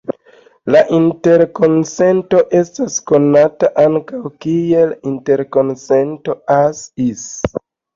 [0.75, 7.29] La interkonsento estas konata ankaŭ kiel interkonsento "As-Is".